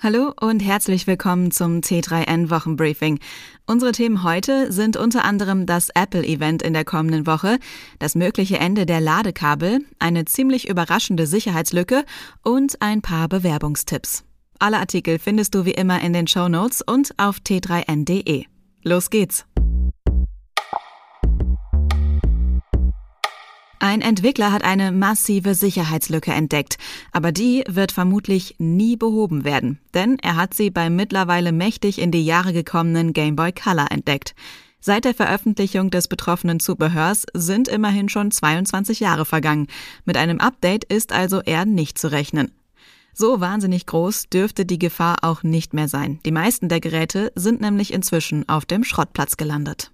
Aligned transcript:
Hallo 0.00 0.32
und 0.40 0.60
herzlich 0.60 1.08
willkommen 1.08 1.50
zum 1.50 1.80
T3N 1.80 2.50
Wochenbriefing. 2.50 3.18
Unsere 3.66 3.90
Themen 3.90 4.22
heute 4.22 4.70
sind 4.70 4.96
unter 4.96 5.24
anderem 5.24 5.66
das 5.66 5.88
Apple-Event 5.92 6.62
in 6.62 6.72
der 6.72 6.84
kommenden 6.84 7.26
Woche, 7.26 7.58
das 7.98 8.14
mögliche 8.14 8.58
Ende 8.58 8.86
der 8.86 9.00
Ladekabel, 9.00 9.80
eine 9.98 10.24
ziemlich 10.24 10.68
überraschende 10.68 11.26
Sicherheitslücke 11.26 12.04
und 12.44 12.80
ein 12.80 13.02
paar 13.02 13.26
Bewerbungstipps. 13.26 14.22
Alle 14.60 14.78
Artikel 14.78 15.18
findest 15.18 15.56
du 15.56 15.64
wie 15.64 15.72
immer 15.72 16.00
in 16.00 16.12
den 16.12 16.28
Show 16.28 16.48
Notes 16.48 16.80
und 16.80 17.18
auf 17.18 17.38
t3n.de. 17.38 18.44
Los 18.84 19.10
geht's! 19.10 19.47
Ein 23.80 24.00
Entwickler 24.00 24.50
hat 24.50 24.64
eine 24.64 24.90
massive 24.90 25.54
Sicherheitslücke 25.54 26.32
entdeckt, 26.32 26.78
aber 27.12 27.30
die 27.30 27.62
wird 27.68 27.92
vermutlich 27.92 28.56
nie 28.58 28.96
behoben 28.96 29.44
werden, 29.44 29.78
denn 29.94 30.18
er 30.20 30.34
hat 30.34 30.52
sie 30.52 30.70
beim 30.70 30.96
mittlerweile 30.96 31.52
mächtig 31.52 32.00
in 32.00 32.10
die 32.10 32.24
Jahre 32.24 32.52
gekommenen 32.52 33.12
Game 33.12 33.36
Boy 33.36 33.52
Color 33.52 33.92
entdeckt. 33.92 34.34
Seit 34.80 35.04
der 35.04 35.14
Veröffentlichung 35.14 35.90
des 35.90 36.08
betroffenen 36.08 36.58
Zubehörs 36.58 37.24
sind 37.34 37.68
immerhin 37.68 38.08
schon 38.08 38.32
22 38.32 39.00
Jahre 39.00 39.24
vergangen. 39.24 39.68
Mit 40.04 40.16
einem 40.16 40.40
Update 40.40 40.84
ist 40.84 41.12
also 41.12 41.40
eher 41.40 41.64
nicht 41.64 41.98
zu 41.98 42.10
rechnen. 42.10 42.52
So 43.12 43.40
wahnsinnig 43.40 43.86
groß 43.86 44.28
dürfte 44.28 44.64
die 44.64 44.78
Gefahr 44.78 45.18
auch 45.22 45.42
nicht 45.42 45.72
mehr 45.74 45.88
sein. 45.88 46.20
Die 46.24 46.30
meisten 46.32 46.68
der 46.68 46.80
Geräte 46.80 47.32
sind 47.34 47.60
nämlich 47.60 47.92
inzwischen 47.92 48.48
auf 48.48 48.64
dem 48.64 48.84
Schrottplatz 48.84 49.36
gelandet. 49.36 49.90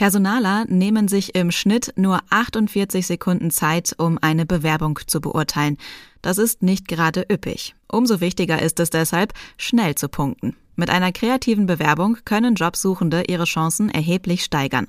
Personaler 0.00 0.64
nehmen 0.66 1.08
sich 1.08 1.34
im 1.34 1.50
Schnitt 1.50 1.92
nur 1.96 2.20
48 2.30 3.06
Sekunden 3.06 3.50
Zeit, 3.50 3.94
um 3.98 4.16
eine 4.22 4.46
Bewerbung 4.46 4.98
zu 5.06 5.20
beurteilen. 5.20 5.76
Das 6.22 6.38
ist 6.38 6.62
nicht 6.62 6.88
gerade 6.88 7.26
üppig. 7.30 7.74
Umso 7.86 8.22
wichtiger 8.22 8.62
ist 8.62 8.80
es 8.80 8.88
deshalb, 8.88 9.34
schnell 9.58 9.96
zu 9.96 10.08
punkten. 10.08 10.56
Mit 10.74 10.88
einer 10.88 11.12
kreativen 11.12 11.66
Bewerbung 11.66 12.16
können 12.24 12.54
Jobsuchende 12.54 13.24
ihre 13.28 13.44
Chancen 13.44 13.90
erheblich 13.90 14.42
steigern. 14.42 14.86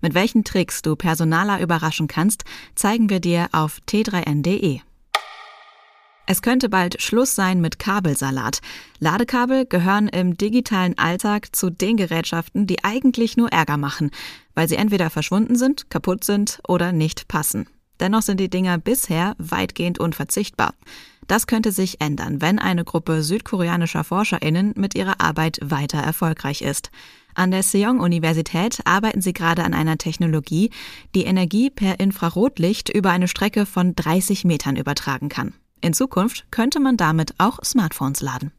Mit 0.00 0.14
welchen 0.14 0.42
Tricks 0.42 0.82
du 0.82 0.96
Personaler 0.96 1.60
überraschen 1.60 2.08
kannst, 2.08 2.42
zeigen 2.74 3.10
wir 3.10 3.20
dir 3.20 3.46
auf 3.52 3.78
t3n.de. 3.88 4.80
Es 6.30 6.42
könnte 6.42 6.68
bald 6.68 7.00
Schluss 7.00 7.34
sein 7.34 7.62
mit 7.62 7.78
Kabelsalat. 7.78 8.60
Ladekabel 8.98 9.64
gehören 9.64 10.08
im 10.08 10.36
digitalen 10.36 10.98
Alltag 10.98 11.56
zu 11.56 11.70
den 11.70 11.96
Gerätschaften, 11.96 12.66
die 12.66 12.84
eigentlich 12.84 13.38
nur 13.38 13.50
Ärger 13.50 13.78
machen, 13.78 14.10
weil 14.54 14.68
sie 14.68 14.76
entweder 14.76 15.08
verschwunden 15.08 15.56
sind, 15.56 15.88
kaputt 15.88 16.24
sind 16.24 16.60
oder 16.68 16.92
nicht 16.92 17.28
passen. 17.28 17.66
Dennoch 17.98 18.20
sind 18.20 18.40
die 18.40 18.50
Dinger 18.50 18.76
bisher 18.76 19.36
weitgehend 19.38 19.98
unverzichtbar. 19.98 20.74
Das 21.28 21.46
könnte 21.46 21.72
sich 21.72 22.02
ändern, 22.02 22.42
wenn 22.42 22.58
eine 22.58 22.84
Gruppe 22.84 23.22
südkoreanischer 23.22 24.04
Forscherinnen 24.04 24.74
mit 24.76 24.94
ihrer 24.94 25.22
Arbeit 25.22 25.58
weiter 25.62 25.98
erfolgreich 25.98 26.60
ist. 26.60 26.90
An 27.34 27.52
der 27.52 27.62
Seong-Universität 27.62 28.80
arbeiten 28.84 29.22
sie 29.22 29.32
gerade 29.32 29.64
an 29.64 29.72
einer 29.72 29.96
Technologie, 29.96 30.72
die 31.14 31.24
Energie 31.24 31.70
per 31.70 32.00
Infrarotlicht 32.00 32.90
über 32.90 33.12
eine 33.12 33.28
Strecke 33.28 33.64
von 33.64 33.96
30 33.96 34.44
Metern 34.44 34.76
übertragen 34.76 35.30
kann. 35.30 35.54
In 35.80 35.92
Zukunft 35.92 36.46
könnte 36.50 36.80
man 36.80 36.96
damit 36.96 37.34
auch 37.38 37.58
Smartphones 37.64 38.20
laden. 38.20 38.52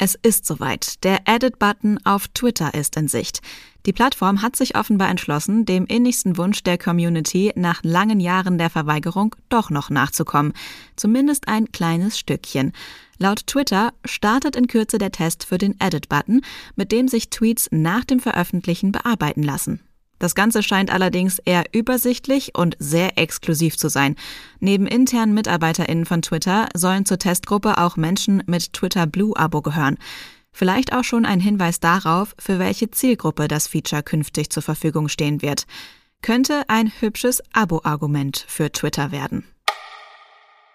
Es 0.00 0.14
ist 0.14 0.46
soweit. 0.46 1.02
Der 1.02 1.22
Edit-Button 1.26 1.98
auf 2.04 2.28
Twitter 2.28 2.72
ist 2.72 2.96
in 2.96 3.08
Sicht. 3.08 3.40
Die 3.84 3.92
Plattform 3.92 4.42
hat 4.42 4.54
sich 4.54 4.76
offenbar 4.76 5.08
entschlossen, 5.08 5.64
dem 5.64 5.86
innigsten 5.86 6.36
Wunsch 6.36 6.62
der 6.62 6.78
Community 6.78 7.52
nach 7.56 7.80
langen 7.82 8.20
Jahren 8.20 8.58
der 8.58 8.70
Verweigerung 8.70 9.34
doch 9.48 9.70
noch 9.70 9.90
nachzukommen. 9.90 10.52
Zumindest 10.94 11.48
ein 11.48 11.72
kleines 11.72 12.16
Stückchen. 12.16 12.72
Laut 13.18 13.48
Twitter 13.48 13.92
startet 14.04 14.54
in 14.54 14.68
Kürze 14.68 14.98
der 14.98 15.10
Test 15.10 15.44
für 15.44 15.58
den 15.58 15.74
Edit-Button, 15.80 16.42
mit 16.76 16.92
dem 16.92 17.08
sich 17.08 17.30
Tweets 17.30 17.68
nach 17.72 18.04
dem 18.04 18.20
Veröffentlichen 18.20 18.92
bearbeiten 18.92 19.42
lassen. 19.42 19.80
Das 20.18 20.34
Ganze 20.34 20.62
scheint 20.62 20.92
allerdings 20.92 21.38
eher 21.38 21.64
übersichtlich 21.72 22.54
und 22.56 22.76
sehr 22.78 23.18
exklusiv 23.18 23.76
zu 23.76 23.88
sein. 23.88 24.16
Neben 24.60 24.86
internen 24.86 25.34
MitarbeiterInnen 25.34 26.06
von 26.06 26.22
Twitter 26.22 26.68
sollen 26.74 27.04
zur 27.04 27.18
Testgruppe 27.18 27.78
auch 27.78 27.96
Menschen 27.96 28.42
mit 28.46 28.72
Twitter 28.72 29.06
Blue 29.06 29.36
Abo 29.36 29.62
gehören. 29.62 29.96
Vielleicht 30.52 30.92
auch 30.92 31.04
schon 31.04 31.24
ein 31.24 31.40
Hinweis 31.40 31.78
darauf, 31.78 32.34
für 32.38 32.58
welche 32.58 32.90
Zielgruppe 32.90 33.46
das 33.46 33.68
Feature 33.68 34.02
künftig 34.02 34.50
zur 34.50 34.62
Verfügung 34.62 35.08
stehen 35.08 35.40
wird. 35.40 35.66
Könnte 36.20 36.62
ein 36.68 36.90
hübsches 36.98 37.42
Abo-Argument 37.52 38.44
für 38.48 38.72
Twitter 38.72 39.12
werden. 39.12 39.44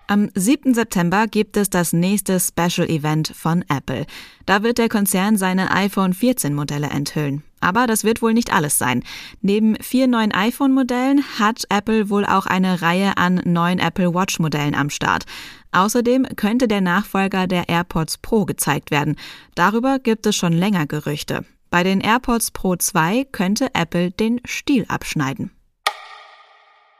Am 0.07 0.29
7. 0.35 0.73
September 0.73 1.27
gibt 1.27 1.57
es 1.57 1.69
das 1.69 1.93
nächste 1.93 2.39
Special 2.39 2.89
Event 2.89 3.33
von 3.35 3.63
Apple. 3.69 4.05
Da 4.45 4.61
wird 4.61 4.77
der 4.77 4.89
Konzern 4.89 5.37
seine 5.37 5.71
iPhone 5.71 6.13
14 6.13 6.53
Modelle 6.53 6.87
enthüllen. 6.87 7.43
Aber 7.63 7.87
das 7.87 8.03
wird 8.03 8.21
wohl 8.21 8.33
nicht 8.33 8.53
alles 8.53 8.77
sein. 8.77 9.03
Neben 9.41 9.75
vier 9.77 10.07
neuen 10.07 10.33
iPhone-Modellen 10.33 11.23
hat 11.39 11.63
Apple 11.69 12.09
wohl 12.09 12.25
auch 12.25 12.45
eine 12.45 12.81
Reihe 12.81 13.17
an 13.17 13.41
neuen 13.45 13.79
Apple 13.79 14.13
Watch-Modellen 14.13 14.75
am 14.75 14.89
Start. 14.89 15.23
Außerdem 15.71 16.27
könnte 16.35 16.67
der 16.67 16.81
Nachfolger 16.81 17.47
der 17.47 17.69
AirPods 17.69 18.17
Pro 18.17 18.45
gezeigt 18.45 18.91
werden. 18.91 19.15
Darüber 19.55 19.99
gibt 19.99 20.25
es 20.25 20.35
schon 20.35 20.51
länger 20.51 20.87
Gerüchte. 20.87 21.45
Bei 21.69 21.83
den 21.83 22.01
AirPods 22.01 22.51
Pro 22.51 22.75
2 22.75 23.25
könnte 23.31 23.73
Apple 23.73 24.11
den 24.11 24.41
Stiel 24.45 24.85
abschneiden. 24.89 25.49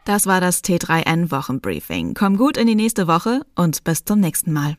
Das 0.05 0.25
war 0.25 0.41
das 0.41 0.63
T3N 0.63 1.29
Wochenbriefing. 1.29 2.13
Komm 2.13 2.37
gut 2.37 2.57
in 2.57 2.67
die 2.67 2.75
nächste 2.75 3.07
Woche 3.07 3.41
und 3.55 3.83
bis 3.83 4.05
zum 4.05 4.19
nächsten 4.19 4.51
Mal. 4.51 4.77